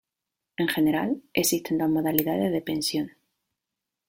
[0.57, 3.11] En general, existen dos modalidades de pensión.